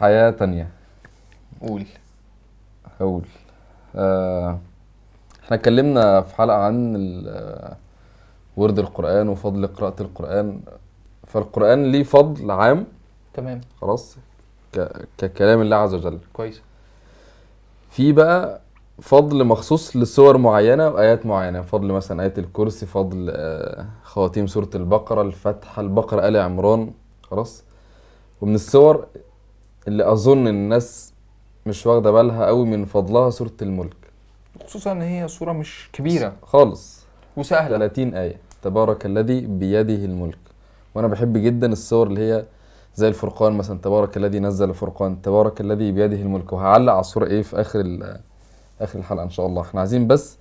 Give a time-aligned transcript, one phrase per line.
[0.00, 0.68] حياة تانية.
[1.60, 1.84] قول.
[3.00, 3.24] هقول.
[3.96, 4.58] آه
[5.44, 7.76] إحنا اتكلمنا في حلقة عن ال- آه،
[8.56, 10.60] ورد القرآن وفضل قراءة القرآن.
[11.26, 12.86] فالقرآن ليه فضل عام.
[13.34, 13.60] تمام.
[13.80, 14.16] خلاص.
[14.72, 16.18] ك- ككلام الله عز وجل.
[16.32, 16.60] كويس.
[17.90, 18.60] في بقى
[19.02, 21.62] فضل مخصوص لصور معينة وآيات معينة.
[21.62, 26.92] فضل مثلا آية الكرسي فضل آه، خواتيم سورة البقرة الفتحة البقرة آل عمران.
[27.22, 27.64] خلاص.
[28.40, 29.06] ومن الصور
[29.88, 31.12] اللي أظن الناس
[31.66, 33.96] مش واخدة بالها قوي من فضلها سورة الملك.
[34.66, 36.32] خصوصا إن هي صورة مش كبيرة.
[36.42, 37.00] خالص.
[37.36, 37.78] وسهلة.
[37.78, 38.36] 30 آية.
[38.62, 40.38] تبارك الذي بيده الملك.
[40.94, 42.44] وأنا بحب جدا الصور اللي هي
[42.94, 43.78] زي الفرقان مثلا.
[43.78, 45.22] تبارك الذي نزل الفرقان.
[45.22, 46.52] تبارك الذي بيده الملك.
[46.52, 48.20] وهعلق على الصورة إيه في آخر ال-
[48.80, 49.62] آخر الحلقة إن شاء الله.
[49.62, 50.36] إحنا عايزين بس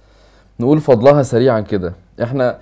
[0.59, 1.93] نقول فضلها سريعا كده.
[2.23, 2.59] إحنا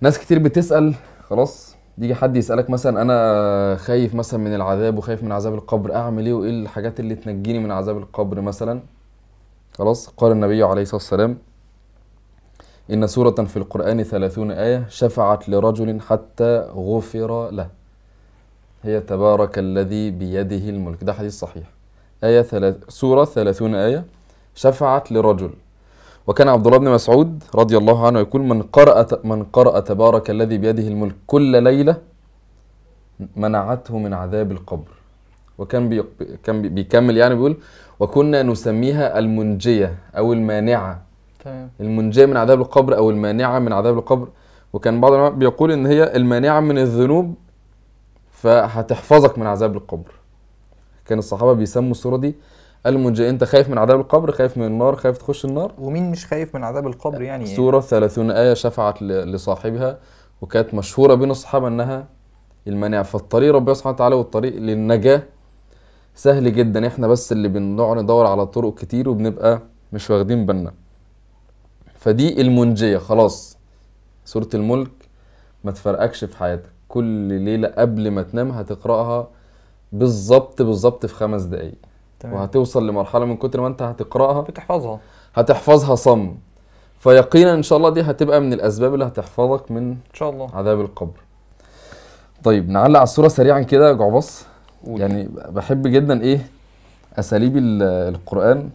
[0.00, 0.94] ناس كتير بتسأل.
[1.28, 1.73] خلاص.
[1.98, 6.32] يجي حد يسألك مثلا أنا خايف مثلا من العذاب وخايف من عذاب القبر أعمل إيه
[6.32, 8.80] وإيه الحاجات اللي تنجيني من عذاب القبر مثلا؟
[9.78, 11.38] خلاص قال النبي عليه الصلاة والسلام
[12.90, 17.68] إن سورة في القرآن ثلاثون آية شفعت لرجل حتى غفر له.
[18.82, 21.04] هي تبارك الذي بيده الملك.
[21.04, 21.64] ده حديث صحيح.
[22.24, 24.04] آية ثلاث سورة ثلاثون آية
[24.54, 25.50] شفعت لرجل
[26.26, 30.58] وكان عبد الله بن مسعود رضي الله عنه يقول من قرأ من قرأ تبارك الذي
[30.58, 31.96] بيده الملك كل ليلة
[33.36, 34.92] منعته من عذاب القبر.
[35.58, 36.04] وكان بي
[36.44, 37.56] كان بي- بيكمل يعني بيقول
[38.00, 41.02] وكنا نسميها المنجية أو المانعة.
[41.44, 41.70] تمام.
[41.80, 44.28] المنجية من عذاب القبر أو المانعة من عذاب القبر.
[44.72, 47.34] وكان بعض العلماء بيقول إن هي المانعة من الذنوب
[48.32, 50.12] فهتحفظك من عذاب القبر.
[51.06, 52.34] كان الصحابة بيسموا السورة دي
[52.86, 56.54] المنجية أنت خايف من عذاب القبر؟ خايف من النار؟ خايف تخش النار؟ ومين مش خايف
[56.54, 59.98] من عذاب القبر يعني؟ سورة 30 آية شفعت لصاحبها
[60.42, 62.06] وكانت مشهورة بين الصحابة إنها
[62.66, 65.22] المانعة فالطريق ربنا سبحانه وتعالى والطريق للنجاة
[66.14, 66.86] سهل جدا.
[66.86, 69.60] إحنا بس اللي بنقعد ندور على طرق كتير وبنبقى
[69.92, 70.72] مش واخدين بالنا.
[71.94, 72.98] فدي المنجية.
[72.98, 73.58] خلاص
[74.24, 74.90] سورة الملك
[75.64, 76.70] ما تفرقكش في حياتك.
[76.88, 79.28] كل ليلة قبل ما تنام هتقرأها
[79.92, 81.74] بالظبط بالظبط في خمس دقايق.
[82.24, 82.34] تمام.
[82.40, 85.00] وهتوصل لمرحلة من كتر ما انت هتقرأها بتحفظها.
[85.34, 86.34] هتحفظها صم.
[86.98, 90.48] فيقينا إن شاء الله دي هتبقى من الأسباب اللي هتحفظك من إن شاء الله.
[90.54, 91.20] عذاب القبر.
[92.44, 94.44] طيب نعلق على الصورة سريعا كده يا جعبص.
[94.86, 96.46] يعني بحب جدا إيه؟
[97.18, 97.82] أساليب ال-
[98.14, 98.70] القرآن.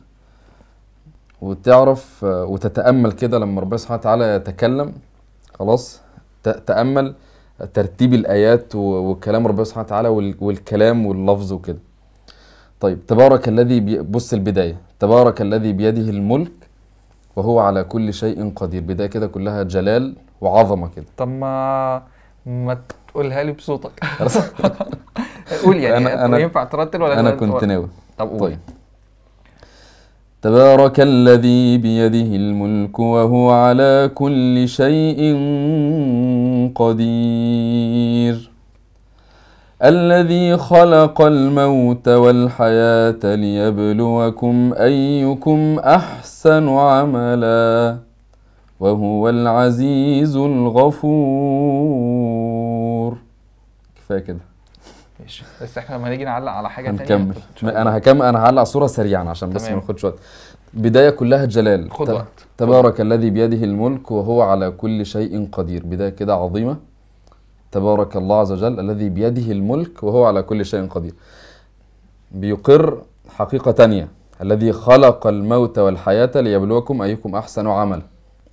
[1.41, 4.93] وتعرف وتتأمل كده لما ربنا سبحانه وتعالى يتكلم.
[5.59, 6.01] خلاص؟
[6.43, 7.15] ت- تأمل
[7.73, 11.79] ترتيب الآيات و- وكلام ربنا سبحانه وتعالى وال- والكلام واللفظ وكده.
[12.79, 14.00] طيب تبارك الذي بي...
[14.00, 14.75] بص البداية.
[15.00, 16.51] تبارك الذي بيده الملك
[17.35, 18.81] وهو على كل شيء قدير.
[18.81, 21.06] بداية كده كلها جلال وعظمة كده.
[21.18, 22.03] طب ما
[22.45, 23.91] ما تقولها لي بصوتك.
[25.63, 27.88] قول يعني أنا- أنا- ينفع ترتل ولا ولا- كنت ناوي.
[28.18, 28.39] طب قول.
[28.39, 28.59] طيب.
[30.41, 35.19] تبارك الذي بيده الملك وهو على كل شيء
[36.75, 38.51] قدير.
[39.84, 47.97] الذي خلق الموت والحياة ليبلوكم أيكم أحسن عملا
[48.79, 51.07] وهو العزيز الغفور.
[53.95, 54.39] كفاية كده.
[55.19, 55.44] ماشي.
[55.62, 57.35] بس إحنا لما نيجي نعلق على حاجة تانية هنكمل.
[57.75, 58.22] أنا هكمل.
[58.22, 59.69] أنا هعلق صورة سريعا عشان بس.
[59.69, 60.19] ما ناخدش وقت.
[60.73, 61.91] بداية كلها جلال.
[61.91, 62.45] خد وقت.
[62.57, 65.85] تبارك الذي بيده الملك وهو على كل شيء قدير.
[65.85, 66.88] بداية كده عظيمة.
[67.72, 71.13] تبارك الله عز وجل الذي بيده الملك وهو على كل شيء قدير.
[72.31, 74.07] بيقر حقيقة تانية
[74.41, 78.02] الذي خلق الموت والحياة ليبلوكم أيكم أحسن عملا.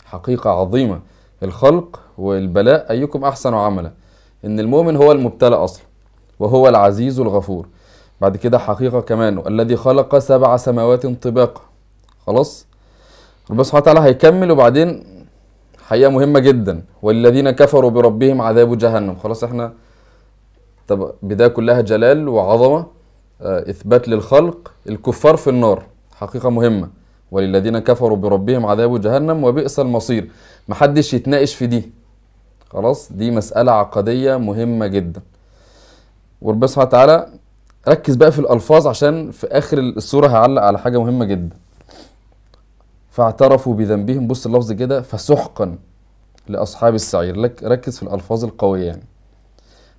[0.04, 1.00] حقيقة عظيمة
[1.42, 3.90] الخلق والبلاء أيكم أحسن عملا.
[4.44, 5.84] إن المؤمن هو المبتلى أصلا
[6.38, 7.66] وهو العزيز الغفور.
[8.20, 11.60] بعد كده حقيقة كمان الذي خلق سبع سماوات طباقا.
[12.26, 12.66] خلاص؟
[13.50, 15.15] ربنا سبحانه وتعالى هيكمل وبعدين
[15.86, 16.82] حقيقة مهمة جدا.
[17.02, 19.16] والذين كفروا بربهم عذاب جهنم.
[19.16, 19.72] خلاص إحنا
[20.88, 22.86] طب بداية كلها جلال وعظمة.
[23.40, 24.72] آه، إثبات للخلق.
[24.88, 25.82] الكفار في النار.
[26.14, 26.88] حقيقة مهمة.
[27.30, 30.30] وللذين كفروا بربهم عذاب جهنم وبئس المصير.
[30.68, 31.92] محدش يتناقش في دي.
[32.70, 35.20] خلاص دي مسألة عقدية مهمة جدا.
[36.42, 37.28] وربنا سبحانه وتعالى
[37.88, 41.56] ركز بقى في الألفاظ عشان في آخر السورة هعلق على حاجة مهمة جدا.
[43.16, 44.26] فاعترفوا بذنبهم.
[44.26, 45.78] بص اللفظ كده فسحقا
[46.48, 47.36] لأصحاب السعير.
[47.36, 49.02] لك ركز في الألفاظ القوية يعني.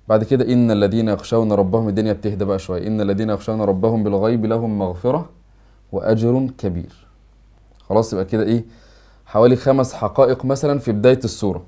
[0.08, 2.86] بعد كده إن الذين يخشون ربهم الدنيا بتهدى بقى شوية.
[2.86, 5.30] إن الذين يخشون ربهم بالغيب لهم مغفرة
[5.92, 7.06] وأجر كبير.
[7.88, 8.64] خلاص يبقى كده إيه؟
[9.26, 11.62] حوالي خمس حقائق مثلا في بداية السورة.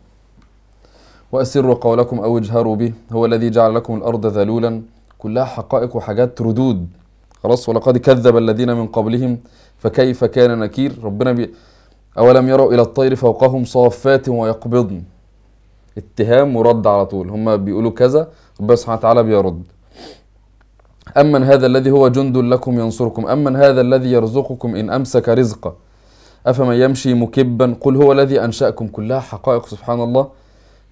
[1.33, 2.93] وأسروا قولكم أو اجهروا به.
[3.13, 4.83] هو الذي جعل لكم الأرض ذلولا.
[5.19, 6.89] كلها حقائق وحاجات ردود.
[7.43, 9.39] خلاص ولقد كذب الذين من قبلهم
[9.81, 11.55] فكيف كان نكير؟ ربنا بي
[12.19, 15.03] أولم يروا إلى الطير فوقهم صافات ويقبضن.
[15.99, 17.31] اتهام ورد على طول.
[17.31, 18.29] هم بيقولوا كذا
[18.61, 19.63] ربنا سبحانه وتعالى بيرد.
[21.17, 23.27] أمن هذا الذي هو جند لكم ينصركم.
[23.27, 25.75] أمن هذا الذي يرزقكم إن أمسك رزقه.
[26.47, 28.87] أفمن يمشي مكبا؟ قل هو الذي أنشأكم.
[28.89, 30.29] كلها حقائق سبحان الله.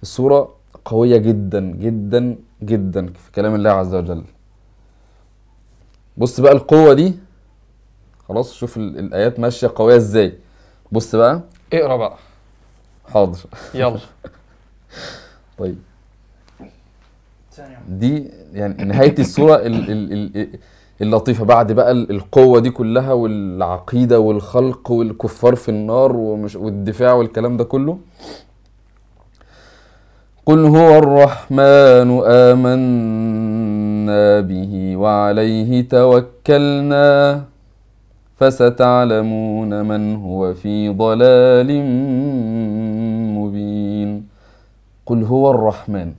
[0.01, 0.49] السورة
[0.85, 4.23] قوية جدا جدا جدا في كلام الله عز وجل.
[6.17, 7.28] بص بقى القوة دي.
[8.29, 10.33] خلاص شوف ال- الآيات ماشية قوية إزاي.
[10.91, 11.41] بص بقى.
[11.73, 12.15] اقرأ بقى.
[13.13, 13.39] حاضر.
[13.73, 13.99] يلا.
[15.59, 15.75] طيب.
[17.89, 20.49] دي يعني نهاية السورة ال ال ال
[21.01, 21.45] اللطيفة.
[21.45, 27.63] بعد بقى ال- القوة دي كلها والعقيدة والخلق والكفار في النار ومش والدفاع والكلام ده
[27.63, 27.97] كله.
[30.45, 37.43] قل هو الرحمن آمنا به وعليه توكلنا.
[38.39, 41.69] فستعلمون من هو في ضلال
[43.35, 44.27] مبين.
[45.05, 46.13] قل هو الرحمن.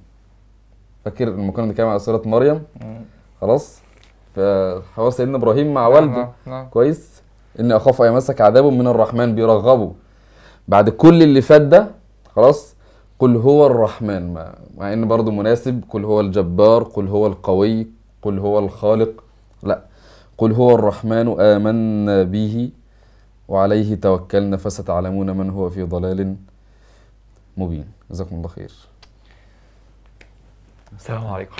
[1.04, 2.62] فاكر لما كنا بنتكلم على سورة مريم.
[3.40, 3.80] خلاص.
[4.36, 6.16] فحوار سيدنا إبراهيم مع والده.
[6.16, 6.66] نعم، نعم.
[6.68, 7.22] كويس.
[7.60, 9.92] إني أخاف أن يمسك عذاب من الرحمن بيرغبوا
[10.68, 11.86] بعد كل اللي فات ده
[12.36, 12.74] خلاص.
[13.18, 14.34] قل هو الرحمن.
[14.34, 15.84] مع, مع إن برضه مناسب.
[15.90, 16.82] قل هو الجبار.
[16.82, 17.86] قل هو القوي.
[18.22, 19.24] قل هو الخالق.
[19.62, 19.89] لا.
[20.40, 22.70] قل هو الرحمن آمنا به
[23.48, 26.36] وعليه توكلنا فستعلمون من هو في ضلال
[27.56, 27.84] مبين.
[28.10, 28.72] جزاكم الله خير
[30.96, 31.56] السلام عليكم.